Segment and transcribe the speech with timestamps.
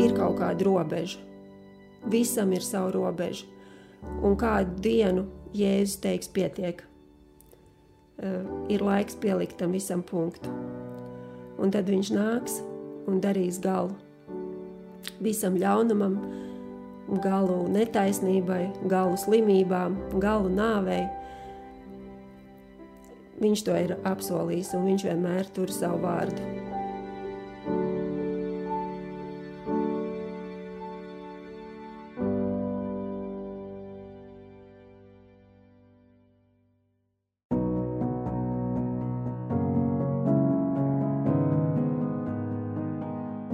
[0.00, 1.20] ir kaut kāda robeža.
[2.10, 3.46] Visam ir sava robeža.
[4.24, 6.84] Un kādu dienu Jēzus teiks, pietiek.
[8.20, 10.52] Uh, ir laiks pielikt tam visam punktu.
[11.60, 12.60] Un tad viņš nāks
[13.08, 13.96] un darīs galu
[15.20, 16.16] visam ļaunumam,
[17.24, 21.04] galu netaisnībai, galu slimībām, galu nāvei.
[23.40, 26.59] Viņš to ir apsolījis, un viņš vienmēr tur savu vārdu.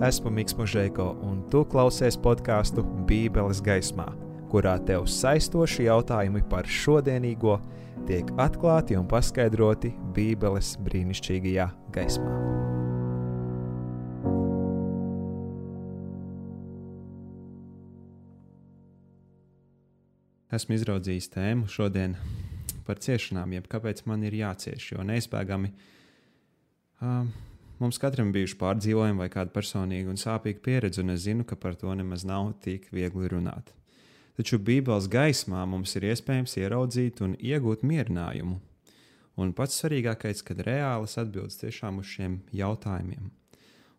[0.06, 4.04] Esmu Mikls Mūžēko, un tu klausies podkāstu Bībeles gaismā,
[4.52, 7.56] kurā tev saistoši jautājumi par šodienīgo
[8.06, 12.34] tiek atklāti un paskaidroti Bībeles brīnišķīgajā gaismā.
[20.54, 22.14] Esmu izraudzījis tēmu šodien
[22.86, 25.74] par ciešanām, jeb kāpēc man ir jācieš, jo neizbēgami.
[27.02, 27.26] Uh,
[27.76, 31.74] Mums katram bijuši pārdzīvojumi vai kāda personīga un sāpīga pieredze, un es zinu, ka par
[31.76, 33.74] to nemaz nav tik viegli runāt.
[34.36, 38.56] Taču Bībeles gaismā mums ir iespējams ieraudzīt un iegūt mierinājumu.
[39.36, 43.28] Un pats svarīgākais, kad reālas atbildes tiešām uz šiem jautājumiem.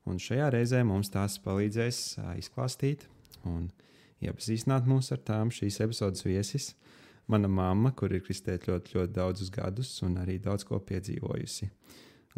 [0.10, 2.00] Un šajā reizē mums tās palīdzēs
[2.40, 3.06] izklāstīt
[3.46, 3.68] un
[4.26, 6.72] iepazīstināt mūs ar tām šīs epizodes viesis.
[7.30, 11.70] Mana mamma, kur ir kristēta ļoti, ļoti daudzus gadus un arī daudz ko piedzīvojusi.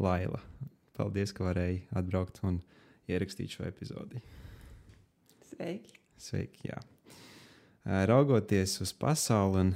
[0.02, 0.42] Laila,
[1.00, 2.59] Paldies, ka varēji atbraukt un
[3.08, 4.19] ierakstīt šo epizodi.
[5.47, 5.95] Sveiki!
[6.19, 6.80] Sveiki jā.
[8.09, 9.70] Raugoties uz pasauli un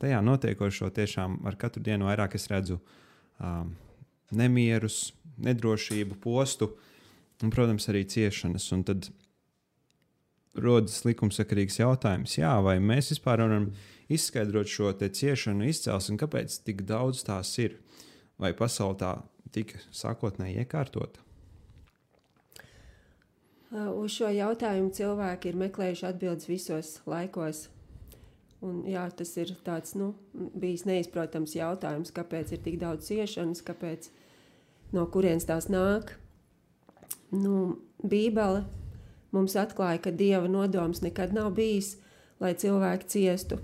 [0.00, 3.74] tajā notiekošo, tiešām ar katru dienu vairāk es redzu um,
[4.30, 5.10] nemierus,
[5.42, 6.70] nedrošību, postu
[7.42, 8.68] un, protams, arī ciešanas.
[8.76, 9.10] Un tad
[10.54, 13.70] rodas likumsakarīgs jautājums, jā, vai mēs vispār varam
[14.10, 17.78] izskaidrot šo ciešanu izcelsmi, kāpēc tik daudz tās ir.
[18.40, 19.12] Vai pasaule tā
[19.54, 21.22] tika sākotnēji iekārtota?
[23.70, 27.68] Uz šo jautājumu cilvēki ir meklējuši atbildes visos laikos.
[28.60, 34.10] Un, jā, tas ir tāds, nu, bijis neizprotams jautājums, kāpēc ir tik daudz ciešanas, kāpēc,
[34.92, 36.16] no kurienes tās nāk.
[37.30, 38.66] Nu, Bībele
[39.32, 41.94] mums atklāja, ka Dieva nodoms nekad nav bijis,
[42.42, 43.60] lai cilvēki ciestu.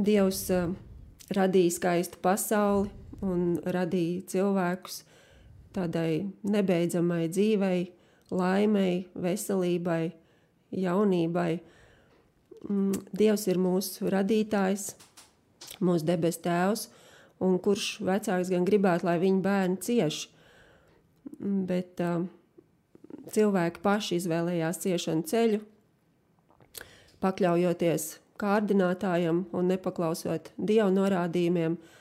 [0.00, 0.42] Dievs
[1.34, 2.90] radīja skaistu pasauli,
[3.24, 5.02] un radīja cilvēkus
[5.74, 7.80] tādai nebeidzamai dzīvei,
[8.34, 10.12] laimei, veselībai,
[10.84, 11.50] jaunībai.
[12.68, 14.92] Mm, Dievs ir mūsu radītājs,
[15.84, 16.88] mūsu debes tēvs,
[17.44, 20.24] un kurš vecāks gan gribētu, lai viņa bērni cieš.
[21.40, 22.24] Bet uh,
[23.34, 25.60] cilvēki paši izvēlējās ciešanu ceļu,
[27.24, 28.06] pakļaujoties
[28.40, 32.00] kārdinātājam un nepaklausot dievu norādījumiem, uh,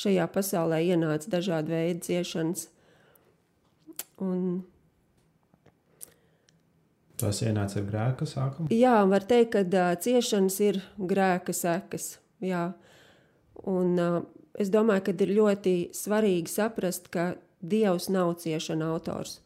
[0.00, 2.68] šajā pasaulē ienāca dažādi veidi ciešanas.
[4.22, 4.64] Un,
[7.16, 8.68] Tas ienāca ar grēka sākumu?
[8.76, 12.18] Jā, var teikt, ka uh, ciešanas ir grēka sekas.
[12.44, 12.74] Jā.
[13.64, 14.18] Un, uh,
[14.60, 17.34] es domāju, ka ir ļoti svarīgi saprast, ka
[17.64, 19.38] Dievs nav ciešana autors.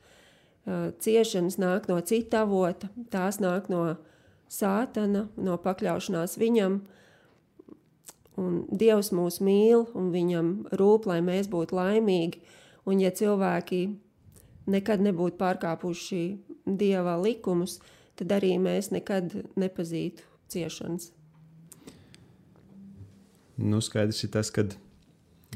[0.67, 3.85] Uh, ciešanas nāk no cita avota, tās nāk no
[4.51, 6.81] sātana, no pakļaušanās viņam.
[6.81, 7.00] Uh,
[8.41, 12.41] Un Dievs mūs mīl, un viņam rūp, lai mēs būtu laimīgi.
[12.89, 13.83] Un, ja cilvēki
[14.71, 16.23] nekad nebūtu pārkāpuši
[16.65, 17.79] Dieva likumus,
[18.17, 21.11] tad arī mēs nekad nepazītu ciešanas.
[23.61, 24.65] Nu, skaidrs ir tas, ka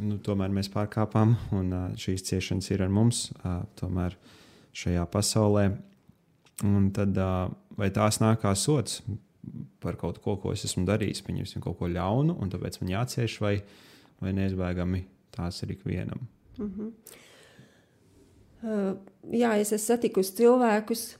[0.05, 3.31] nu, tomēr mēs pārkāpām, un šīs ciešanas ir ar mums,
[3.81, 4.17] tomēr
[4.77, 5.69] šajā pasaulē.
[6.65, 7.17] Un tad,
[7.79, 9.01] vai tās nāk kā sots?
[9.81, 13.39] Par kaut ko, ko es esmu darījis, pieņemsim kaut ko ļaunu, un tāpēc man jācieš,
[13.45, 13.57] vai,
[14.23, 15.05] vai neizbēgami
[15.35, 16.27] tās ir ikvienam.
[16.59, 16.93] Mm -hmm.
[18.63, 18.97] uh,
[19.33, 21.17] jā, es esmu satikusi cilvēkus,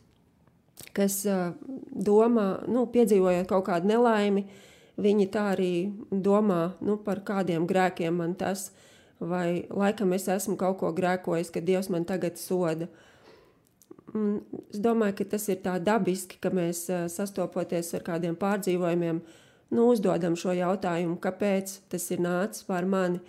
[0.93, 1.55] kas uh,
[1.91, 4.47] domā, nu, piedzīvojot kaut kādu nelaimi,
[4.97, 8.73] viņi tā arī domā nu, par kādiem grēkiem man tas,
[9.21, 12.85] vai laikam es esmu kaut ko grēkojis, ka Dievs man tagad soda.
[12.85, 13.14] Uh,
[14.15, 19.23] Es domāju, ka tas ir tā dabiski, ka mēs sastopoties ar kādiem pārdzīvojumiem,
[19.75, 23.23] nu, uzdodam šo jautājumu, kāpēc tas ir nācis pār mani.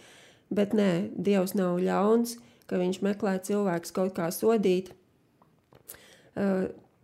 [0.54, 2.36] Bet nē, Dievs nav ļauns,
[2.69, 4.92] ka viņš meklē cilvēkus kaut kā sodīt.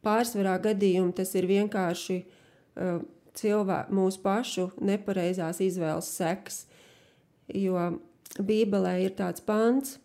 [0.06, 2.20] Pārsvarā gadījumā tas ir vienkārši
[3.38, 6.66] cilvēku, mūsu pašu nepareizās izvēles sekas.
[7.50, 7.88] Jo
[8.38, 9.98] Bībelē ir tāds pants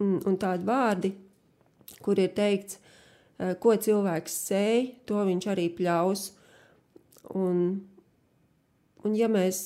[0.00, 1.12] un tādi vārdi,
[2.02, 2.80] kur ir teikts,
[3.62, 6.28] ko cilvēks sēj, to viņš arī pļaus.
[7.38, 7.62] Un,
[9.06, 9.62] un ja mēs,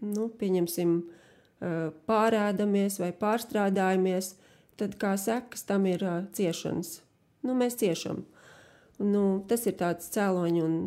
[0.00, 4.34] nu, pieņemsim, uh, pārēdamies vai pārstrādājamies,
[4.80, 7.00] tad kā sekas tam ir uh, ciešanas.
[7.46, 8.24] Nu, mēs ciešam.
[9.00, 10.80] Nu, tas ir tāds cēloņu un,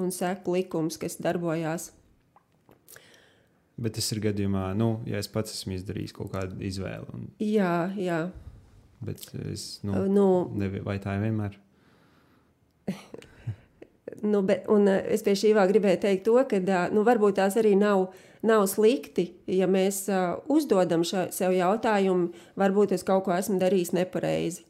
[0.00, 1.90] un seku likums, kas darbojās.
[3.76, 7.08] Bet tas ir gadījumā, nu, ja es pats esmu izdarījis kaut kādu izvēli.
[7.12, 7.26] Un...
[7.44, 8.22] Jā, jā.
[9.04, 11.58] Bet es, nu, nu, nevi, vai tā ir vienmēr?
[14.30, 17.38] nu, bet, un uh, es pie šī vēl gribēju teikt to, ka uh, nu, varbūt
[17.40, 18.08] tās arī nav,
[18.46, 23.94] nav slikti, ja mēs uh, uzdodam ša, sev jautājumu, varbūt es kaut ko esmu darījis
[23.96, 24.66] nepareizi.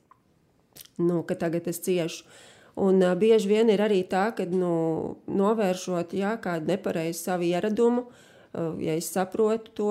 [1.01, 2.25] Nu, ka tagad es ciešu.
[2.77, 8.05] Un uh, bieži vien ir arī tā, ka nu, novēršot jā, kādu nepareizu savu ieradumu,
[8.05, 9.91] uh, ja es saprotu to,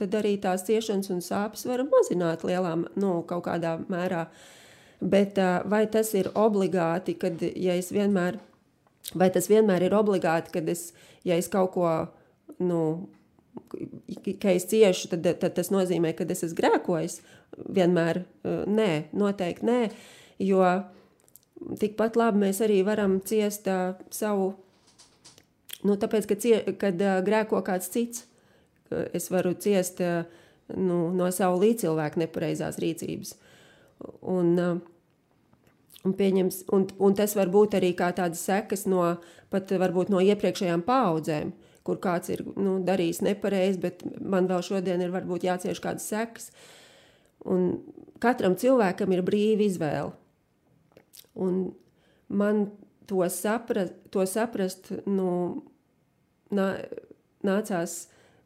[0.00, 4.26] tad arī tās ciešanas un sāpes var mazināt lielā, nu, kaut kādā mērā.
[5.00, 5.38] Bet
[5.72, 8.36] vai tas ir obligāti, kad ja es vienmēr,
[9.16, 10.90] vai tas vienmēr ir obligāti, kad es,
[11.24, 11.88] ja es kaut ko,
[12.60, 12.82] nu,
[14.42, 17.20] ka es ciešu, tad, tad tas nozīmē, ka es esmu grēkojis.
[17.72, 19.78] Vienmēr nē, noteikti nē,
[20.44, 20.64] jo
[21.80, 24.52] tikpat labi mēs arī varam ciest uh, savu
[25.86, 28.26] Nu, tāpēc, ka cie, kad uh, grēko kāds cits,
[29.16, 30.26] es varu ciest uh,
[30.76, 33.32] nu, no savu līdzcilvēku nepareizās rīcības.
[34.28, 34.82] Un, uh,
[36.06, 39.04] un, pieņems, un, un tas var būt arī tādas sekas no,
[39.50, 41.52] no iepriekšējām paudzēm,
[41.86, 46.50] kur kāds ir nu, darījis nepareizi, bet man vēl šodien ir varbūt jācieš kādas sekas.
[47.48, 47.80] Un
[48.20, 50.12] katram cilvēkam ir brīva izvēle.
[51.40, 51.70] Un
[52.28, 52.68] man
[53.08, 55.30] to saprast, to saprast nu,
[56.54, 56.68] nā,
[57.46, 58.04] nācās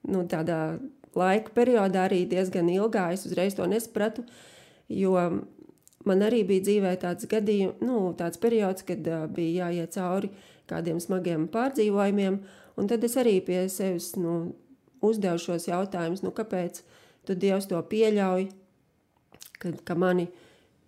[0.09, 0.79] nu, tādā
[1.15, 3.11] laika periodā arī diezgan ilgā.
[3.15, 4.25] Es uzreiz to nesapratu,
[4.89, 5.19] jo
[6.09, 10.31] man arī bija dzīvē tāds gadījums, nu, tāds periods, kad uh, bija jāiet cauri
[10.71, 12.39] kādiem smagiem pārdzīvojumiem,
[12.81, 14.55] un tad es arī pie sevis nu,
[15.05, 16.81] uzdevu šos jautājumus, nu, kāpēc
[17.29, 18.49] tu Dievs to pieļauj,
[19.61, 20.31] kad, ka mani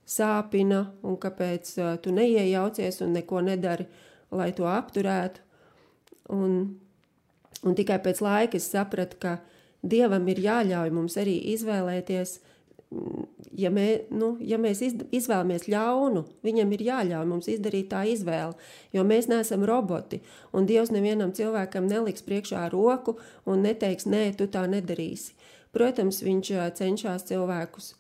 [0.09, 3.89] sāpina, un kāpēc uh, tu neiejaucies un neko nedari,
[4.33, 5.43] lai to apturētu.
[6.35, 6.59] Un
[7.67, 9.39] Un tikai pēc laika es sapratu, ka
[9.87, 12.56] Dievam ir jāļauj mums arī izvēlēties, mm,
[13.57, 18.57] ja, mē, nu, ja mēs izvēlamies ļaunu, viņam ir jāļauj mums izdarīt tā izvēli,
[18.97, 20.21] jo mēs neesam roboti,
[20.57, 23.17] un Dievs nevienam cilvēkam neliks priekšā roku
[23.47, 25.37] un neteiks, nē, tu tā nedarīsi.
[25.77, 27.95] Protams, viņš cenšas cilvēkus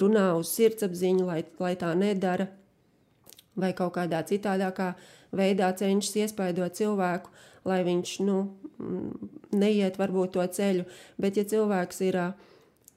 [0.00, 2.48] runā uz sirdsapziņu, lai, lai tā nedara,
[3.58, 4.92] vai kaut kādā citādākā
[5.34, 7.32] veidā cenšas iespaidot cilvēku,
[7.68, 8.38] lai viņš nu,
[9.52, 10.86] neiet varbūt to ceļu.
[11.20, 12.20] Bet ja cilvēks ir,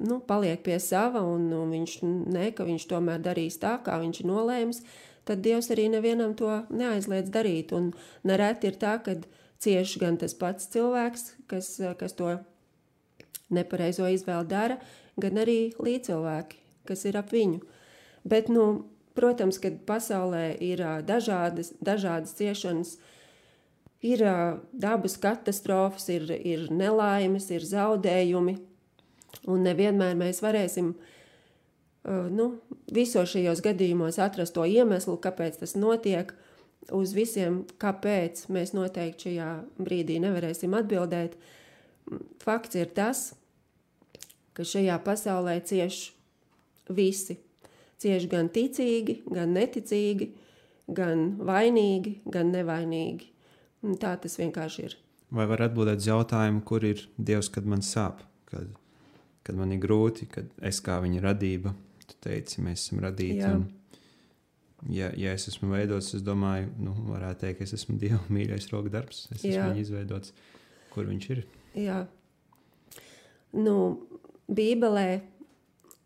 [0.01, 4.21] nu, paliek pie sava un, un viņš ne, ka viņš tomēr darīs tā, kā viņš
[4.23, 4.81] ir nolēmis,
[5.27, 7.73] tad Dievs arī nevienam to neaizliedz darīt.
[7.77, 7.91] Un
[8.27, 9.17] nereti ir tā, ka
[9.61, 12.35] cieši gan tas pats cilvēks, kas, kas to
[13.53, 14.79] nepareizo izvēli dara,
[15.21, 16.59] gan arī līdzcilvēki,
[16.89, 17.61] kas ir ap viņu.
[18.27, 18.87] Bet, nu,
[19.17, 22.97] protams, ka pasaulē ir dažādas, dažādas ciešanas,
[24.01, 24.23] Ir
[24.73, 28.55] dabas katastrofas, ir, ir nelaimes, ir zaudējumi,
[29.49, 30.93] un nevienmēr mēs varēsim
[32.33, 32.47] nu,
[32.93, 36.33] visos šajos gadījumos atrast to iemeslu, kāpēc tas notiek.
[36.97, 41.35] Uz visiem, kāpēc mēs noteikti šajā brīdī nevarēsim atbildēt.
[42.41, 43.27] Fakts ir tas,
[44.57, 46.07] ka šajā pasaulē cieš
[46.89, 47.37] visi.
[48.01, 50.31] Cieš gan ticīgi, gan neticīgi,
[50.89, 53.29] gan vainīgi, gan nevainīgi.
[53.85, 54.97] Un tā tas vienkārši ir.
[55.31, 58.73] Vai var atbildēt uz jautājumu, kur ir Dievs, kad man sāp, kad,
[59.47, 61.73] kad man ir grūti, kad es kā viņa radība,
[62.07, 63.47] tu teici, mēs esam radīti.
[63.47, 63.65] Un,
[64.93, 68.69] ja, ja es esmu veidots, es domāju, nu, varētu teikt, ka es esmu Dieva mīļais
[68.73, 69.25] roka darbs.
[69.31, 69.71] Es esmu Jā.
[69.81, 70.35] izveidots,
[70.93, 71.43] kur viņš ir.
[71.79, 72.03] Jā.
[73.57, 73.75] Nu,
[74.51, 75.21] Bībelē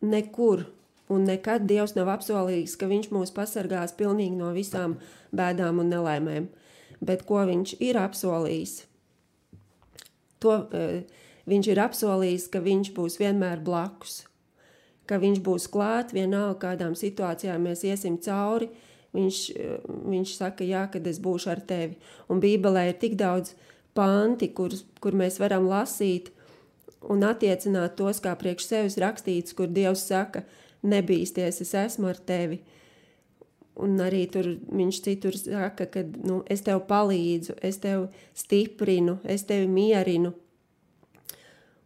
[0.05, 0.65] nekur
[1.09, 4.97] un nekad Dievs nav apsolījis, ka viņš mūs pasargās pilnīgi no visām
[5.35, 6.49] bēdām un nelaimēm.
[7.05, 8.79] Bet ko viņš ir apsolījis.
[10.41, 14.23] To, uh, viņš ir apsolījis, ka viņš būs vienmēr blakus,
[15.09, 18.69] ka viņš būs klāt vienalga kādām situācijām mēs iesim cauri.
[19.15, 19.37] Viņš,
[20.11, 21.95] viņš saka, jā, kad es būšu ar tevi.
[22.27, 23.53] Un Bībelē ir tik daudz
[23.95, 26.33] panti, kur, kur mēs varam lasīt
[27.07, 30.43] un attiecināt tos kā priekš sevis rakstīts, kur Dievs saka,
[30.85, 32.59] nebīsties, es esmu ar tevi.
[33.79, 39.43] Un arī tur viņš citur saka, ka nu, es tev palīdzu, es tev stiprinu, es
[39.47, 40.31] tevi mierinu.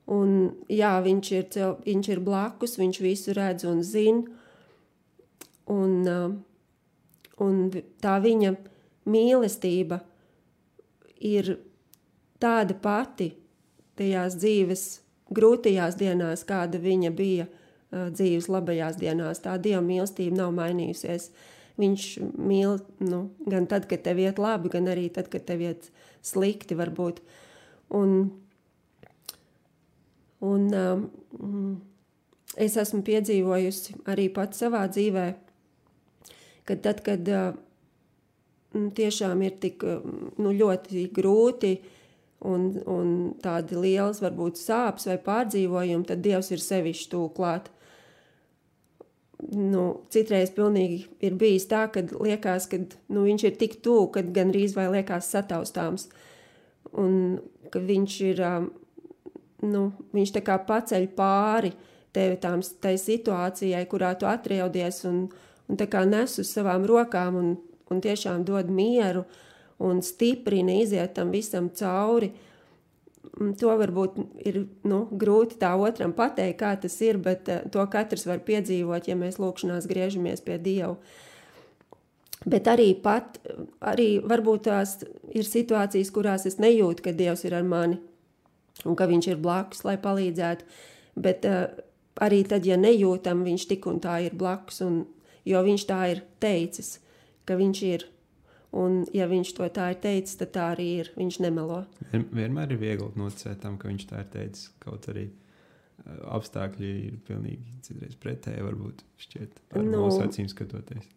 [0.09, 0.29] Un,
[0.71, 1.47] jā, viņš ir,
[1.85, 4.23] viņš ir blakus, viņš visu redz un zina.
[5.69, 6.07] Un,
[7.45, 7.59] un
[8.01, 8.55] tā viņa
[9.09, 9.99] mīlestība
[11.21, 11.59] ir
[12.41, 13.29] tāda pati
[13.99, 14.87] tajās dzīves
[15.29, 17.45] grūtajās dienās, kāda viņa bija
[17.91, 19.41] dzīves labajās dienās.
[19.43, 21.29] Tā Dieva mīlestība nav mainījusies.
[21.79, 25.89] Viņš mīl nu, gan tad, kad tev iet labi, gan arī tad, kad tev iet
[26.25, 27.21] slikti varbūt.
[27.95, 28.31] Un,
[30.46, 31.72] un um,
[32.58, 35.25] es esmu piedzīvojusi arī pats savā dzīvē,
[36.67, 37.51] ka tad, kad uh,
[38.74, 39.84] tiešām ir tik
[40.38, 41.74] nu, ļoti grūti
[42.46, 47.69] un, un tādi liels, varbūt sāpes vai pārdzīvojumi, tad Dievs ir sevišķi tūklāt.
[49.55, 54.24] Nu, citreiz pilnīgi ir bijis tā, ka liekas, ka nu, viņš ir tik tuvu, ka
[54.36, 56.10] gandrīz vai liekas sataustāms.
[57.00, 57.39] Un
[57.72, 58.41] ka viņš ir,
[59.65, 61.71] nu, viņš tā kā paceļ pāri
[62.15, 65.27] tevi tām, tai situācijai, kurā tu atrodies un,
[65.69, 67.55] un tā kā nes uz savām rokām un,
[67.91, 69.25] un tiešām dod mieru.
[69.79, 72.33] Un stiprina iziet tam visam cauri.
[73.61, 74.57] To varbūt ir
[74.89, 79.15] nu, grūti tā otram pateikt, kā tas ir, bet uh, to katrs var piedzīvot, ja
[79.15, 80.97] mēs lūkšanās griežamies pie Dieva.
[82.43, 83.37] Bet arī pat,
[83.79, 84.97] arī varbūt tās
[85.31, 87.99] ir situācijas, kurās es nejūtu, ka Dievs ir ar mani
[88.85, 90.67] un ka Viņš ir blakus, lai palīdzētu.
[91.19, 91.65] Bet uh,
[92.23, 95.03] arī tad, ja nejūtam, Viņš tik un tā ir blakus, un,
[95.47, 96.97] jo Viņš tā ir teicis,
[97.45, 98.07] ka Viņš ir
[98.69, 101.11] Un, ja viņš to tā ir teicis, tad tā arī ir.
[101.17, 101.83] Viņš nemelo.
[102.11, 104.67] Vien, vienmēr ir viegli noticēt tam, ka viņš tā ir teicis.
[104.83, 111.09] Kaut arī uh, apstākļi ir pilnīgi citreiz pretēji, varbūt šķiet, ar nu, mūsu acīm skatoties.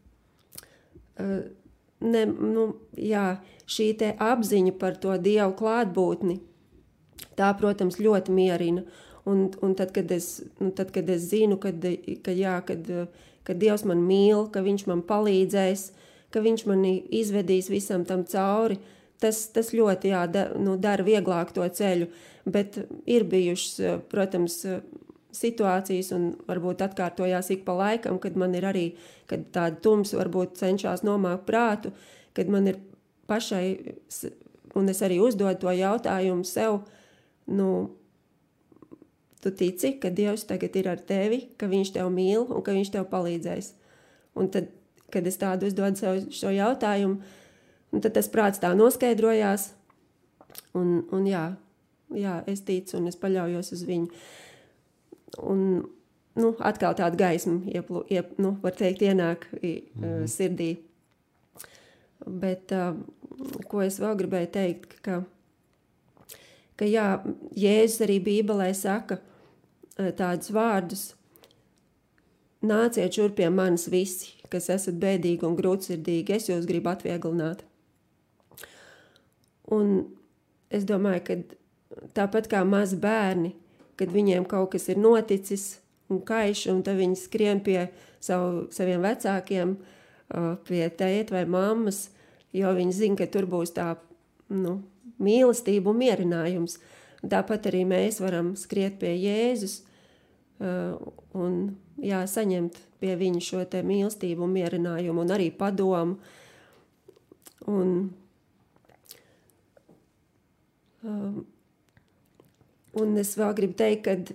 [1.21, 1.43] Uh,
[2.01, 3.27] ne, nu, jā,
[3.69, 6.41] šī apziņa par to dievu klātbūtni,
[7.39, 8.85] tā, protams, ļoti mierina.
[9.29, 11.85] Un, un tad, kad es, nu, tad, kad es zinu, kad,
[12.25, 12.89] ka, jā, kad,
[13.47, 15.91] kad Dievs man mīl, ka Viņš man palīdzēs,
[16.33, 18.81] ka viņš mani izvedīs visam tam cauri.
[19.23, 22.09] Tas, tas ļoti jā, da, nu, dara vieglāk to ceļu,
[22.51, 24.57] bet ir bijušas, protams,
[25.33, 28.87] situācijas, un varbūt atkārtojās ik pa laikam, kad man ir arī
[29.31, 31.93] tāda tumsa, varbūt cenšas nomākt prātu,
[32.37, 32.81] kad man ir
[33.31, 33.95] pašai,
[34.77, 36.83] un es arī uzdodu to jautājumu sev,
[37.53, 37.71] nu,
[39.43, 42.95] tu tici, ka Dievs tagad ir ar tevi, ka Viņš tev mīl un ka Viņš
[42.95, 43.75] tev palīdzēs.
[44.39, 44.71] Un tad
[45.13, 47.21] kad es tādu uzdodu sev šo jautājumu,
[48.01, 49.71] tad tas prāts tā noskaidrojās.
[50.77, 51.47] Un, un jā,
[52.17, 54.23] jā, es ticu un es paļaujos uz viņu.
[55.49, 55.61] Un,
[56.37, 60.75] nu, atkal tāda gaisma, ieplu, iep, nu, var teikt, ienāk mm sirdī.
[62.23, 62.93] Bet uh,
[63.67, 65.23] ko es vēl gribēju teikt, ka, ka
[66.89, 67.23] jā,
[67.59, 69.19] Jēzus arī Bībelē saka
[69.97, 71.03] tādus vārdus:
[72.63, 77.65] Nāciet šurp pie manis visi, kas esat bēdīgi un grūtsirdīgi, es jūs gribu atvieglināt.
[79.73, 79.93] Un
[80.73, 81.37] es domāju, ka
[82.17, 83.55] tāpat kā mazi bērni,
[83.99, 87.87] kad viņiem kaut kas ir noticis un kaiš, un tad viņi skrien pie
[88.23, 89.77] savu, saviem vecākiem,
[90.69, 92.07] pie tēta vai mammas,
[92.57, 93.93] jo viņi zina, ka tur būs tā
[94.53, 94.79] nu,
[95.23, 96.79] mīlestība un mierinājums.
[97.23, 99.81] Tāpat arī mēs varam skriet pie Jēzus
[100.63, 101.57] un
[102.03, 106.19] jā, saņemt pie viņa šo mīlestību, un mierinājumu un arī padomu.
[107.71, 108.11] Un,
[111.07, 111.43] um,
[112.99, 114.33] un es vēl gribu teikt, kad,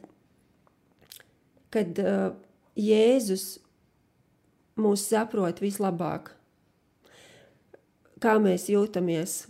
[1.76, 2.30] kad uh,
[2.80, 3.58] Jēzus
[4.80, 6.32] mūs saprot vislabāk,
[8.24, 9.42] kā mēs jūtamies.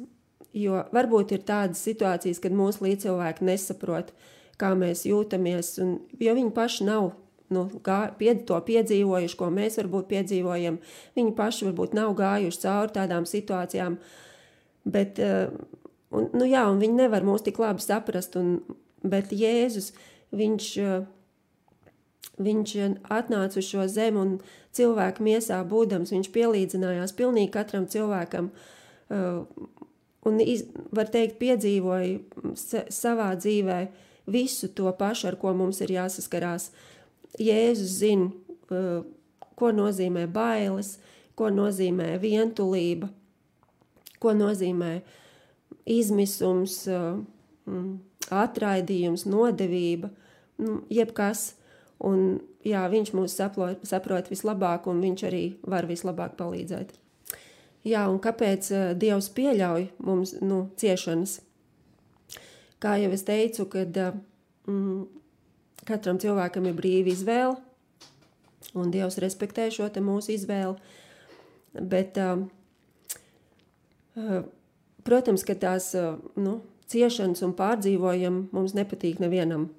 [0.57, 4.13] Jo varbūt ir tādas situācijas, kad mūsu līdzcilvēki nesaprot,
[4.57, 7.11] kā mēs jūtamies, un, jo viņi paši nav
[7.53, 10.79] nu, gā, pied, to piedzīvojuši, ko mēs varbūt piedzīvojam.
[11.17, 13.97] Viņi paši varbūt nav gājuši cauri tādām situācijām,
[14.87, 15.53] bet uh,
[16.11, 18.35] un, nu, jā, un viņi nevar mūs tik labi saprast.
[18.39, 18.59] Un,
[19.07, 19.93] bet Jēzus,
[20.35, 21.05] viņš, uh,
[22.43, 22.75] viņš
[23.19, 24.35] atnāca uz šo zemi un
[24.75, 28.51] cilvēku miesā būdams, viņš pielīdzinājās pilnīgi katram cilvēkam.
[29.07, 29.45] Uh,
[30.27, 30.65] un, iz,
[30.95, 32.53] var teikt, piedzīvoja
[32.93, 33.79] savā dzīvē
[34.27, 36.71] visu to pašu, ar ko mums ir jāsaskarās.
[37.39, 38.31] Jēzus zina,
[38.71, 39.05] uh,
[39.57, 40.97] ko nozīmē bailes,
[41.37, 43.09] ko nozīmē vientulība,
[44.21, 44.99] ko nozīmē
[45.87, 47.89] izmisums, mm,
[48.33, 50.11] atraidījums, nodevība,
[50.61, 51.53] nu, jebkas.
[51.97, 56.93] Un, jā, viņš mūs saprot, saprot vislabāk, un viņš arī var vislabāk palīdzēt.
[57.85, 61.39] Jā, un kāpēc uh, Dievs pieļauj mums nu, ciešanas?
[62.81, 65.05] Kā jau es teicu, kad mm,
[65.87, 67.55] Katram cilvēkam ir brīva izvēle,
[68.77, 70.75] un Dievs respektē šo mūsu izvēli.
[71.77, 72.43] Bet, uh,
[75.07, 76.59] protams, ka tās uh, nu,
[76.91, 79.69] ciešanas un pārdzīvojumi mums nepatīk nevienam.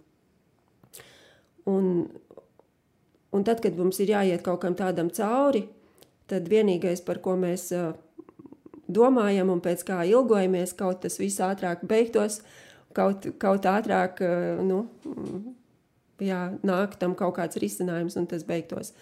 [1.68, 2.08] Un,
[3.34, 5.66] un tad, kad mums ir jāiet kaut kam tādam cauri,
[6.28, 7.70] tad vienīgais, par ko mēs
[8.88, 12.40] domājam un pēc kā ilgojamies, kaut tas viss ātrāk beigtos,
[12.96, 14.22] kaut, kaut ātrāk
[14.64, 14.82] nu,
[16.24, 18.94] jā, nāk tam kaut kāds risinājums un tas beigtos.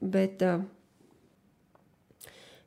[0.00, 0.44] Bet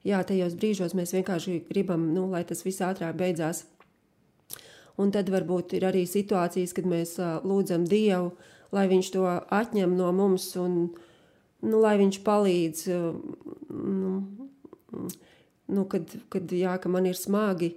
[0.07, 3.65] jā, tajos brīžos mēs vienkārši gribam, nu, lai tas viss ātrāk beidzās.
[4.99, 7.15] Un tad varbūt ir arī situācijas, kad mēs
[7.47, 8.33] lūdzam Dievu,
[8.75, 10.91] lai Viņš to atņem no mums un
[11.61, 12.83] nu, lai Viņš palīdz.
[12.91, 13.15] Uh,
[13.71, 14.13] nu,
[15.71, 17.73] nu, kad, kad, jā, ka man ir smagi,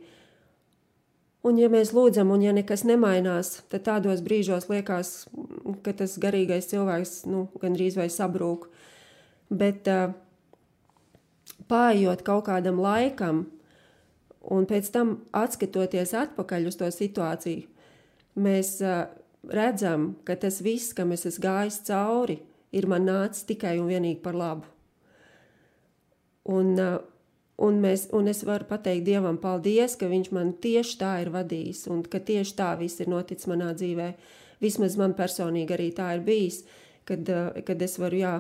[1.44, 5.26] Un, ja mēs lūdzam, un ja nekas nemainās, tad tādos brīžos liekas,
[5.84, 8.70] ka tas garīgais cilvēks nu, gandrīz vai sabrūk.
[9.52, 10.14] Bet uh,
[11.68, 13.44] pājot kaut kādam laikam,
[14.40, 17.68] un pēc tam atskatoties atpakaļ uz to situāciju,
[18.40, 19.04] mēs uh,
[19.44, 22.53] redzam, ka tas viss, kam es esmu gājis cauri, ir
[22.90, 24.70] man nācis tikai un vienīgi par labu.
[26.50, 26.96] Un, uh,
[27.54, 31.84] Un, mēs, un es varu pateikt Dievam, paldies, ka Viņš man tieši tā ir vadījis,
[31.92, 34.08] un ka tieši tā viss ir noticis manā dzīvē.
[34.62, 36.64] Vismaz man personīgi arī tā ir bijis,
[37.06, 38.34] kad, eh, kad es varu, jā,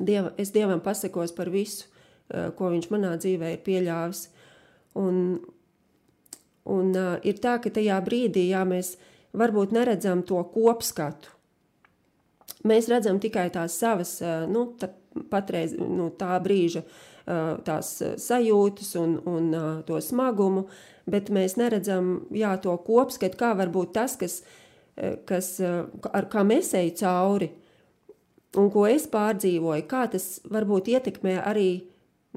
[0.00, 1.84] Dieva, es Dievam pasakos par visu,
[2.30, 4.28] eh, ko Viņš manā dzīvē ir pieļāvis.
[4.96, 5.40] Un,
[6.64, 8.96] un uh, ir tā, ka tajā brīdī, jā, mēs
[9.34, 11.28] varbūt neredzam to kopskatu.
[12.64, 14.88] Mēs redzam tikai tās savas, uh, nu, tā,
[15.30, 19.50] patreiz, nu, tā brīža uh, tās sajūtas un, un
[19.88, 20.66] to smagumu,
[21.10, 24.40] bet mēs neredzam jā, to kopskatu, kā var būt tas, kas,
[25.28, 27.50] kas, ar kā mēs ejam cauri
[28.60, 31.68] un ko es pārdzīvoju, kā tas varbūt ietekmē arī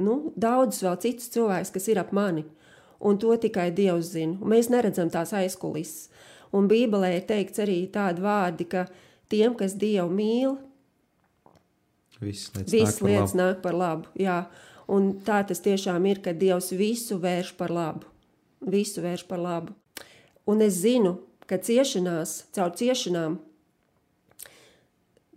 [0.01, 2.45] nu, daudzus vēl citus cilvēkus, kas ir ap mani.
[2.97, 4.39] Un to tikai Dievs zina.
[4.41, 6.07] Mēs neredzam tās aizkulisses.
[6.55, 8.87] Un Bībelē ir teikts arī tādi vārdi, ka
[9.31, 10.57] tiem, kas Dievu mīl,
[12.21, 14.11] visas lietas, visas nāk, par lietas nāk par labu.
[14.19, 14.39] Jā.
[14.87, 18.07] Un tā tas tiešām ir, ka Dievs visu vērš par labu.
[18.63, 19.75] Visu vērš par labu.
[20.47, 23.39] Un es zinu, ka ciešanās, caur ciešanām,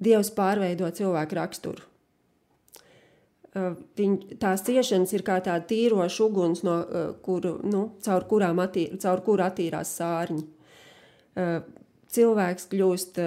[0.01, 1.83] Dievs pārveido cilvēku raksturu.
[3.51, 8.63] Uh, Viņ, tās ciešanas ir kā tāda tīroša uguns, no, uh, kuru, nu, caur, kurām
[8.63, 10.45] attīr, caur kuru attīrās sārņi.
[11.35, 11.59] Uh,
[12.15, 13.21] cilvēks kļūst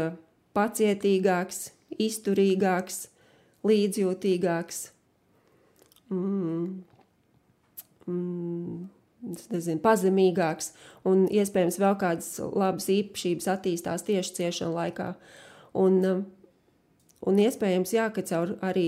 [0.58, 1.70] pacietīgāks,
[2.02, 3.08] izturīgāks,
[3.68, 4.80] līdzjūtīgāks,
[6.12, 6.68] mm,
[8.08, 8.78] mm,
[9.54, 10.72] nezinu, pazemīgāks,
[11.08, 15.14] un iespējams vēl kādas labas īpašības attīstās tieši ciešanu laikā.
[15.80, 16.24] Un, um,
[17.26, 18.88] un iespējams, jā, ka caur arī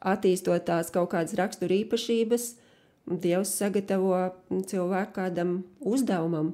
[0.00, 2.50] attīstot tās kaut kādas rakstura īpašības,
[3.10, 4.14] Dievs sagatavo
[4.70, 6.52] cilvēku kādam uzdevumam,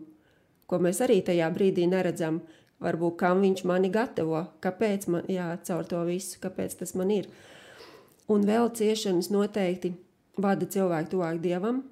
[0.71, 2.41] ko mēs arī tajā brīdī neredzam.
[2.85, 7.29] Varbūt kam viņš mani gatavo, kāpēc man jā, caur to visu, kāpēc tas man ir.
[8.29, 9.95] Un vēl ciešanas noteikti
[10.37, 11.85] vada cilvēku tuvāk dievam.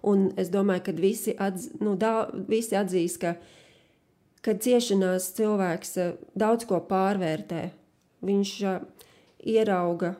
[0.00, 3.34] Un es domāju, ka visi, atz, nu, da, visi atzīs, ka
[4.44, 7.68] kad ciešanās cilvēks eh, daudz ko pārvērtē.
[8.20, 9.06] Viņš uh,
[9.48, 10.10] ierauga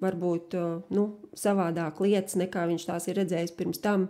[0.00, 1.02] varbūt uh, nu,
[1.36, 4.06] savādāk lietas, nekā viņš tās ir redzējis pirms tam.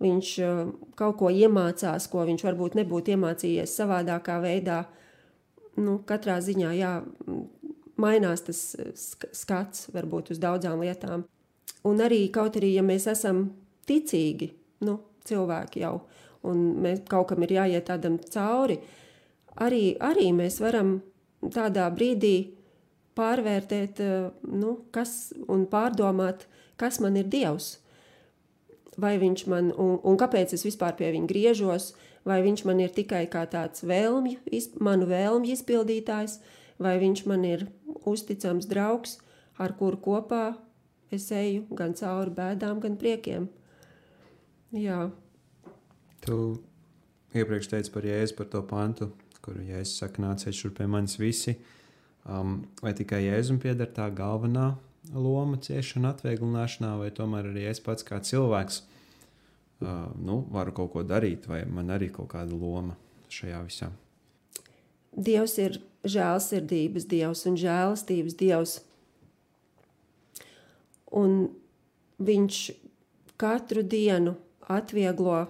[0.00, 0.60] Viņš uh,
[0.96, 4.84] kaut ko iemācās, ko viņš varbūt nebūtu iemācījies savādākā veidā.
[5.80, 6.94] Nu, katrā ziņā, jā,
[8.00, 11.26] mainās tas eh, skats varbūt uz daudzām lietām.
[11.86, 13.46] Un arī kaut arī, ja mēs esam
[13.88, 14.50] ticīgi,
[14.86, 15.94] nu, cilvēki jau,
[16.48, 18.78] un mēs kaut kam ir jāiet tādam cauri,
[19.60, 20.98] arī, arī mēs varam
[21.54, 22.34] tādā brīdī
[23.18, 26.46] pārvērtēt, eh, nu, kas un pārdomāt,
[26.80, 27.78] kas man ir Dievs.
[29.00, 31.92] Vai viņš man, un, un kāpēc es vispār pie viņa griežos,
[32.26, 34.40] vai viņš man ir tikai kā tāds vēlmju,
[34.84, 36.40] manu vēlmju izpildītājs,
[36.80, 37.66] vai viņš man ir
[38.08, 39.18] uzticams draugs,
[39.60, 40.44] ar kuru kopā
[41.12, 43.48] es eju gan cauri bēdām, gan priekiem.
[44.76, 45.08] Jā.
[46.24, 46.36] Tu
[47.34, 49.10] iepriekš teici par jēzu, par to pantu,
[49.42, 51.56] kur jēzus saka, nāciet šur pie manis visi.
[52.28, 54.74] Um, vai tikai jēzum pieder tā galvenā
[55.14, 61.04] loma ciešanu atvieglināšanā, vai tomēr arī es pats kā cilvēks uh, nu, varu kaut ko
[61.06, 62.96] darīt, vai man arī kaut kāda loma
[63.32, 63.90] šajā visā?
[65.10, 68.76] Dievs ir žēlsirdības dievs un žēlastības dievs.
[71.10, 71.50] Un
[72.22, 72.60] viņš
[73.40, 74.36] katru dienu
[74.70, 75.48] atvieglo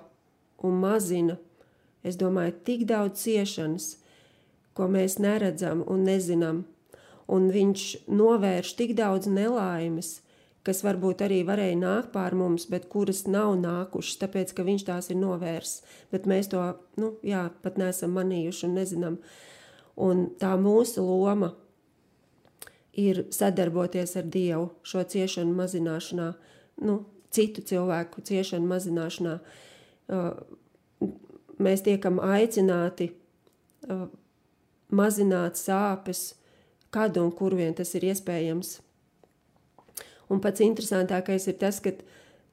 [0.65, 1.37] un mazina,
[2.03, 3.91] es domāju, tik daudz ciešanas,
[4.75, 6.65] ko mēs neredzam un nezinām.
[7.31, 10.19] Un viņš novērš tik daudz nelaimes,
[10.67, 15.11] kas varbūt arī varēja nākt pār mums, bet kuras nav nākušas, tāpēc ka viņš tās
[15.13, 15.85] ir novērsis.
[16.13, 16.65] Bet mēs to
[17.01, 19.19] nu, jā, pat neesam manījuši un nezinām.
[20.01, 21.53] Un tā mūsu loma
[22.99, 26.33] ir sadarboties ar Dievu šo ciešanu mazināšanā,
[26.85, 26.99] nu,
[27.31, 29.37] citu cilvēku ciešanu mazināšanā.
[30.11, 31.09] Uh,
[31.63, 34.09] mēs tiekam aicināti uh,
[34.91, 36.35] mazināt sāpes,
[36.91, 38.79] kad un kur vien tas ir iespējams
[40.31, 41.93] Un pats interesantākais ir tas, ka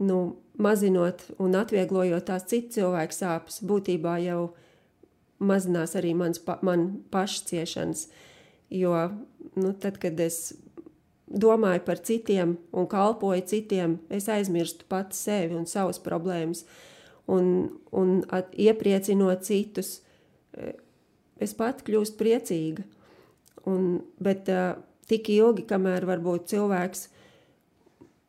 [0.01, 4.41] nu, mazinot un atvieglojot tās citu cilvēku sāpes, būtībā jau
[5.37, 8.07] mazinās arī mans, pa, man pašas ciešanas.
[8.73, 8.95] Jo
[9.55, 10.57] nu, tad, kad es
[11.29, 16.65] domāju par citiem un kalpoju citiem, es aizmirstu pats sevi un savas problēmas.
[17.29, 19.99] Un, un at, iepriecinot citus,
[21.37, 22.87] es pat kļūstu priecīga.
[23.67, 24.77] Un, bet uh,
[25.09, 27.07] tik ilgi, kamēr varbūt cilvēks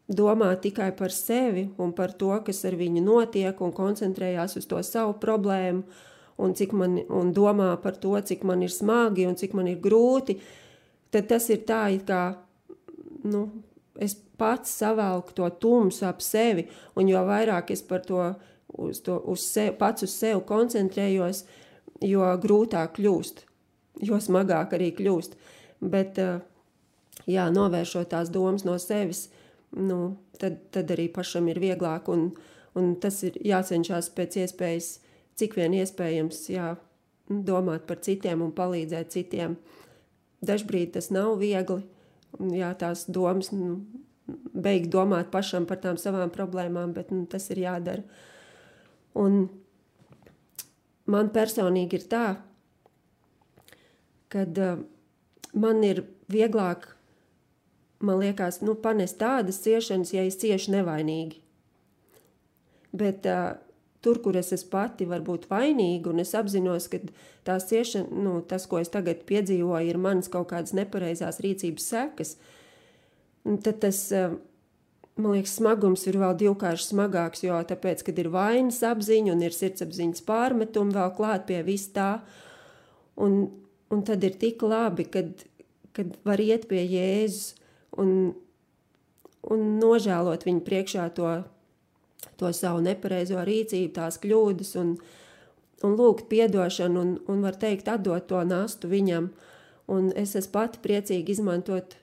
[0.09, 4.81] domā tikai par sevi un par to, kas ar viņu notiek, un koncentrējās uz to
[4.87, 5.85] savu problēmu,
[6.39, 10.39] un, man, un domā par to, cik man ir smagi un cik man ir grūti,
[11.13, 12.23] tad tas ir tā, it kā
[13.29, 13.49] nu,
[13.99, 18.23] es pats savelku to tumsu ap sevi, un jo vairāk es par to,
[18.79, 21.45] uz to uz sevi, pats uz sevi koncentrējos,
[22.07, 23.43] jo grūtāk kļūst,
[24.05, 25.37] jo smagāk arī kļūst.
[25.81, 26.19] Bet,
[27.31, 29.29] jā, novēršot tās domas no sevis,
[29.77, 32.11] nu, tad, tad arī pašam ir vieglāk.
[32.13, 32.31] Un,
[32.79, 34.91] un tas ir jācenšas pēc iespējas,
[35.39, 36.73] cik vien iespējams, jā,
[37.29, 39.57] domāt par citiem un palīdzēt citiem.
[40.45, 41.83] Dažbrīd tas nav viegli,
[42.55, 43.81] jā, tās domas, nu,
[44.55, 48.05] beigt domāt pašam par tām savām problēmām, bet nu, tas ir jādara.
[49.19, 49.47] Un
[51.11, 52.27] man personīgi ir tā,
[54.33, 54.79] kad uh,
[55.55, 56.91] man ir vieglāk
[58.01, 61.41] man liekas, nu, panest tādas ciešanas, ja es ciešu nevainīgi.
[62.99, 63.59] Bet uh,
[64.05, 67.01] tur, kur es esmu pati varbūt vainīga, un es apzinos, ka
[67.47, 72.37] tās ciešana, nu, tas, ko es tagad piedzīvoju, ir manas kaut kādas nepareizās rīcības sekas,
[73.65, 74.39] tad tas, uh,
[75.19, 79.57] man liekas, smagums ir vēl divkārši smagāks, jo tāpēc, kad ir vainas apziņa un ir
[79.57, 82.13] sirdsapziņas pārmetumi vēl klāt pie vis tā,
[83.19, 83.49] un,
[83.91, 85.45] un tad ir tik labi, kad,
[85.97, 87.55] kad var iet pie Jēzus,
[87.99, 88.35] un,
[89.49, 91.31] un nožēlot viņu priekšā to,
[92.41, 94.97] to savu nepareizo rīcību, tās kļūdas, un,
[95.87, 99.33] un lūgt atdošanu, un, un var teikt, atdot to nastu viņam.
[99.89, 101.97] Un es esmu pati priecīgi izmantot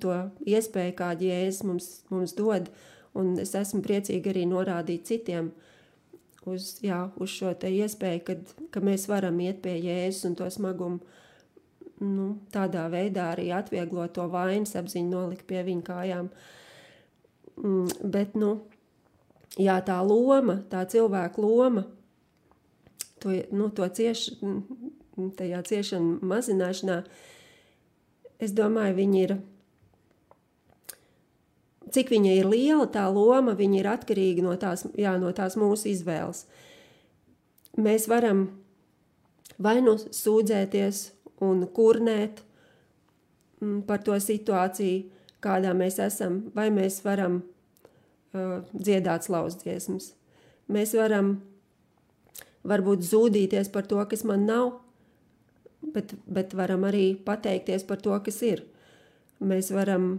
[0.00, 0.14] to
[0.48, 2.70] iespēju, kādu jēzus mums, mums dod,
[3.14, 5.50] un es esmu priecīgi arī norādīt citiem
[6.48, 11.04] uz, jā, uz šo iespēju, kad, ka mēs varam iet pie jēzus un to smagumu
[12.02, 16.30] nu, tādā veidā arī atvieglot to vainas apziņu, nolikt pie viņa kājām.
[17.56, 18.52] Mm, bet, nu,
[19.56, 21.86] jā, tā loma, tā cilvēka loma,
[23.22, 27.00] to, nu, to cieš, mm, tajā ciešanu mazināšanā,
[28.44, 29.34] es domāju, viņi ir,
[31.96, 35.88] cik viņa ir liela, tā loma, viņa ir atkarīga no tās, jā, no tās mūsu
[35.94, 36.44] izvēles.
[37.80, 38.48] Mēs varam
[39.60, 42.40] vai nu sūdzēties un kurnēt
[43.60, 45.04] mm, par to situāciju,
[45.44, 50.12] kādā mēs esam, vai mēs varam uh, dziedāt slauzdziesmas.
[50.72, 51.36] Mēs varam
[52.66, 54.72] varbūt zūdīties par to, kas man nav,
[55.94, 58.64] bet, bet varam arī pateikties par to, kas ir.
[59.38, 60.16] Mēs varam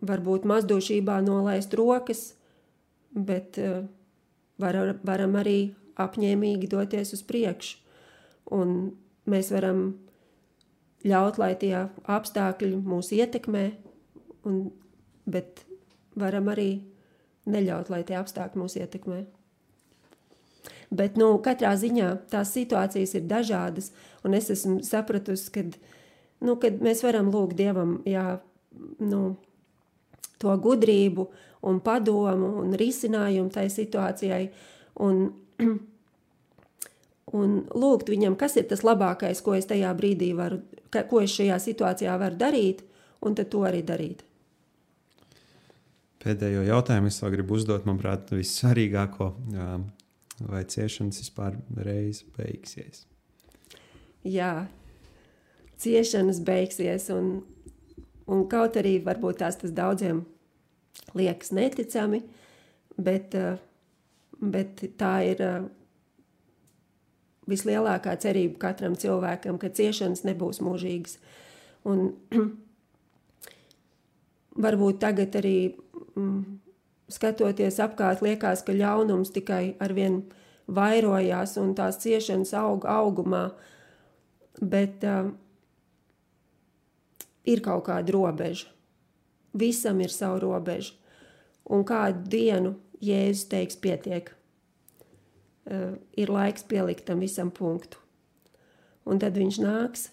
[0.00, 2.32] varbūt mazdošībā nolaist rokas,
[3.12, 3.84] bet uh,
[4.60, 5.58] var, varam arī
[6.00, 7.78] apņēmīgi doties uz priekšu.
[8.56, 8.74] Un
[9.28, 9.82] mēs varam
[11.04, 13.64] ļaut, lai tie apstākļi mūs ietekmē,
[14.48, 14.62] un,
[15.28, 15.64] bet
[16.18, 16.70] varam arī
[17.50, 19.20] neļaut, lai tie apstākļi mūs ietekmē.
[20.90, 23.92] Bet nu, katrā ziņā tās situācijas ir dažādas,
[24.26, 25.62] un es esmu sapratusi, ka
[26.44, 28.40] nu, mēs varam lūgt Dievam jā,
[28.98, 29.36] nu,
[30.40, 31.28] to gudrību,
[31.68, 34.48] un padomu un risinājumu tai situācijai.
[35.04, 35.28] Un,
[37.36, 41.34] un lūgt viņam, kas ir tas labākais, ko es tajā brīdī varu, ka, ko es
[41.36, 42.82] šajā situācijā varu darīt,
[43.22, 44.24] un tad to arī darīt.
[46.20, 49.30] Pēdējo jautājumu es vēl gribu uzdot, manuprāt, vissvarīgāko.
[50.50, 53.06] Vai ciešanas vispār reiz beigsies?
[54.24, 54.66] Jā,
[55.80, 57.40] ciešanas beigsies, un,
[58.28, 60.22] un kaut arī varbūt tās tas daudziem
[61.16, 62.22] liekas neticami,
[63.00, 63.36] bet,
[64.40, 65.44] bet tā ir
[67.48, 71.18] vislielākā cerība katram cilvēkam, ka ciešanas nebūs mūžīgas.
[71.88, 72.12] Un,
[74.64, 75.56] varbūt tagad arī
[76.14, 76.40] mm,
[77.10, 80.22] skatoties apkārt, liekas, ka ļaunums tikai arvien
[80.70, 83.48] vairojās un tās ciešanas aug augumā,
[84.60, 85.30] bet uh,
[87.48, 88.68] ir kaut kāda robeža.
[89.56, 90.94] Visam ir sava robeža.
[91.70, 94.28] Un kādu dienu Jēzus teiks, pietiek.
[95.70, 98.00] Uh, ir laiks pielikt tam visam punktu.
[99.06, 100.08] Un tad viņš nāks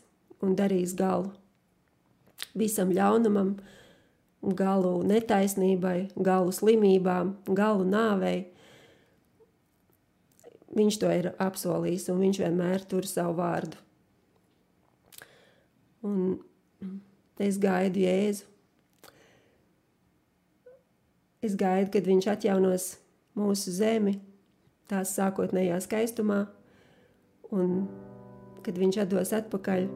[0.46, 1.32] un darīs galu
[2.58, 3.56] visam ļaunumam,
[4.58, 8.46] galu netaisnībai, galu slimībām, galu nāvei.
[10.78, 13.80] Viņš to ir apsolījis, un viņš vienmēr tur savu vārdu.
[16.06, 16.38] Un
[17.42, 18.46] es gaidu Jēzu.
[21.42, 22.86] Es gaidu, kad viņš atjaunos
[23.38, 24.18] mūsu zemi,
[24.92, 26.44] tās sākotnējā skaistumā,
[27.56, 27.80] un
[28.66, 29.88] kad viņš atdos atpakaļ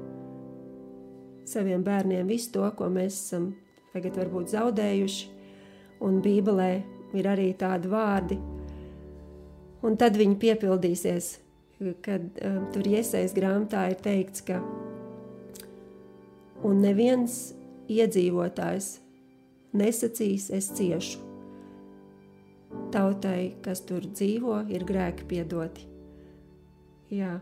[1.52, 3.52] saviem bērniem visu to, ko mēs esam
[3.92, 5.30] tagad varbūt zaudējuši,
[6.08, 6.72] un Bībelē
[7.18, 8.38] ir arī tādi vārdi,
[9.84, 11.32] un tad viņi piepildīsies,
[12.06, 14.62] kad um, tur iesaist grāmatā ir teikts, ka
[16.68, 17.52] un neviens
[17.92, 18.94] iedzīvotājs
[19.76, 21.31] nesacīs, es ciešu.
[22.92, 25.88] Tautai, kas tur dzīvo, ir grēki piedoti.
[27.12, 27.38] Jā,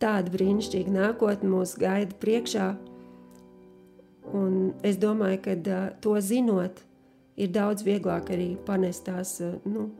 [0.00, 2.72] tāda brīnišķīga nākotne mūs gaida priekšā,
[4.32, 6.80] Un es domāju, ka uh, to zinot,
[7.36, 9.90] ir daudz vieglāk arī panest tās uh, nu,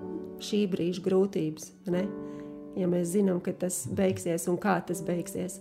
[0.40, 1.68] šī brīža grūtības.
[1.92, 2.06] Ne?
[2.78, 5.60] Ja mēs zinām, ka tas beigsies un kā tas beigsies.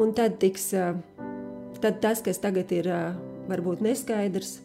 [0.00, 0.98] Un tad, tiks, uh,
[1.80, 2.90] tad tas, kas tagad ir
[3.48, 4.58] varbūt neskaidrs,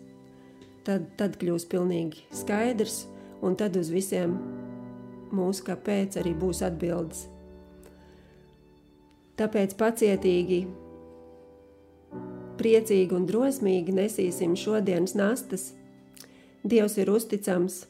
[0.88, 3.06] tad, tad kļūs pilnīgi skaidrs,
[3.42, 4.38] un tad uz visiem
[5.36, 7.26] mūsu kāpēc arī būs atbildes.
[9.36, 10.62] Tāpēc pacietīgi
[12.56, 15.74] priecīgi un drosmīgi nesīsim šodienas nastas.
[16.64, 17.84] Dievs ir uzticams.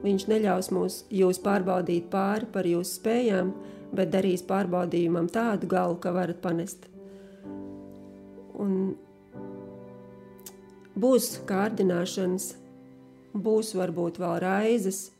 [0.00, 3.50] Viņš neļaus mūs jūs pārbaudīt pāri par jūsu spējām,
[3.92, 6.86] bet darīs pārbaudījumam tādu galu, ka varat panest.
[8.60, 8.94] Un
[10.96, 12.54] būs kārdināšanas,
[13.34, 15.10] būs varbūt vēl raizes,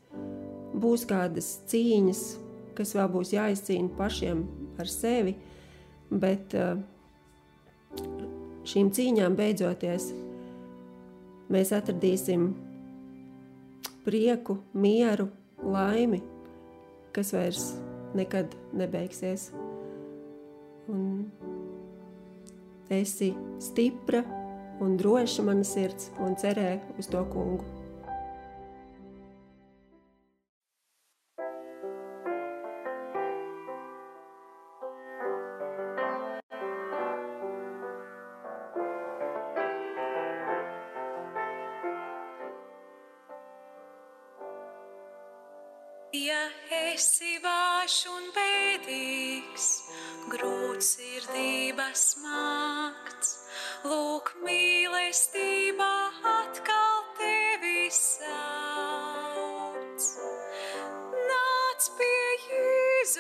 [0.74, 2.22] būs kādas cīņas,
[2.78, 4.44] kas vēl būs jāizcīna pašiem
[4.80, 5.36] ar sevi,
[6.10, 6.80] bet uh,
[8.66, 10.10] šīm cīņām beidzoties,
[11.50, 12.50] mēs atradīsim
[14.06, 15.28] prieku, mieru,
[15.62, 16.22] laimi,
[17.14, 17.72] kas vairs
[18.16, 19.50] nekad nebeigsies.
[20.90, 21.28] Un
[22.90, 23.30] esi
[23.62, 24.24] stipra
[24.82, 27.79] un droša mana sirds un cerē uz to kungu.
[48.08, 49.64] un bēdīgs,
[50.32, 53.32] grūts sirdības makts.
[53.84, 55.88] Lūk, mīlestība
[56.32, 58.30] atkal tevi sauc.
[61.28, 63.18] Nāc pie Jēzus,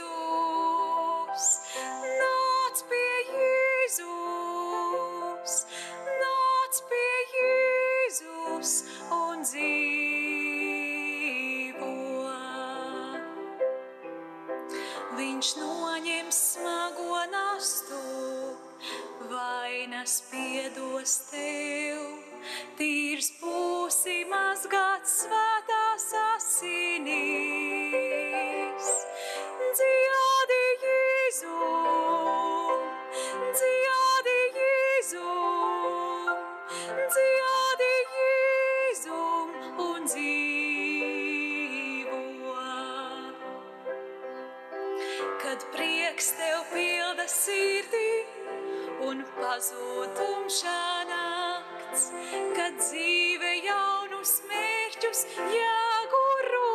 [2.22, 4.08] nāc pie Jēzus,
[6.24, 8.72] nāc pie Jēzus.
[15.40, 17.96] viņš noņem smago nastu,
[19.30, 22.02] vainas piedos tev,
[22.76, 23.49] tīrs pūlis.
[47.30, 48.10] sirdī
[49.06, 52.06] un pazūtam šānakts,
[52.56, 56.70] kad dzīve jaunus mērķus jāguro.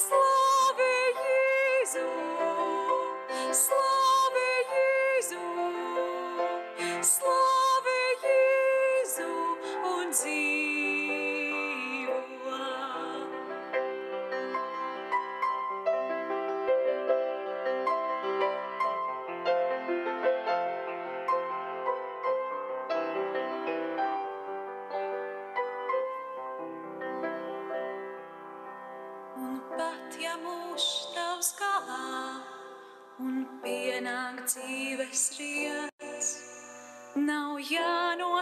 [0.00, 2.08] Slāve Jēzu!
[3.52, 3.81] Slāve!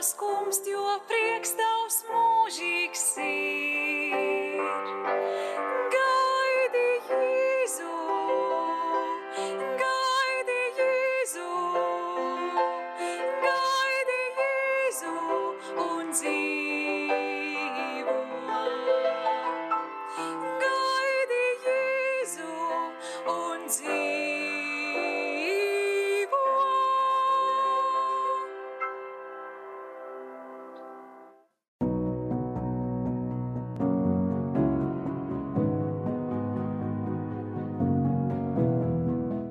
[0.00, 4.56] Jānoskumst, jo prieks tavs mūžīgs ir.
[5.92, 7.92] Gaidi Jēzu,
[9.82, 11.52] gaidi Jēzu,
[13.44, 15.14] gaidi Jēzu
[15.84, 17.28] un dzīvo.
[20.64, 22.52] Gaidi Jēzu
[23.36, 23.99] un dzīvo.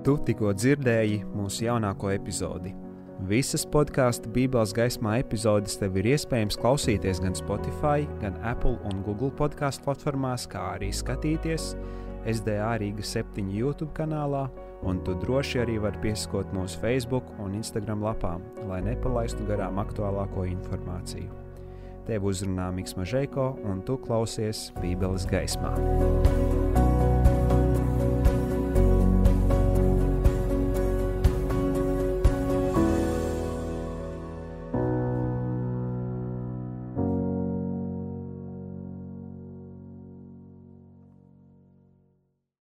[0.09, 2.71] Tu tikko dzirdēji mūsu jaunāko epizodi.
[3.29, 9.29] Visas podkāstu Bībeles gaismā epizodes tev ir iespējams klausīties gan Spotify, gan Apple un Google
[9.37, 11.75] podkāstu platformās, kā arī skatīties
[12.25, 14.47] SDA Rīga 7 YouTube kanālā,
[14.81, 20.47] un tu droši arī vari pieskot mūsu Facebook un Instagram lapām, lai nepalaistu garām aktuālāko
[20.55, 21.29] informāciju.
[22.09, 25.75] Tev uzrunā Mikls Mažēko, un tu klausies Bībeles gaismā.